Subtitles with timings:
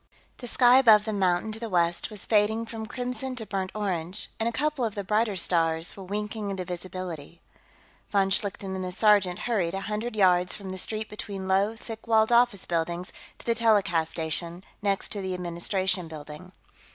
[0.39, 4.31] The sky above the mountain to the west was fading from crimson to burnt orange,
[4.39, 7.39] and a couple of the brighter stars were winking into visibility.
[8.09, 12.07] Von Schlichten and the sergeant hurried a hundred yards down the street between low, thick
[12.07, 16.51] walled office buildings to the telecast station, next to the Administration Building.